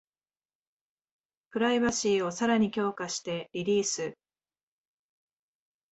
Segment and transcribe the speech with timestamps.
[1.51, 4.17] プライバシーをさらに強化してリリース